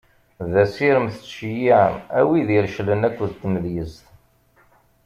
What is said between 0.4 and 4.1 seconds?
D asirem tettceyyiɛem a wid ireclen akked tmedyezt.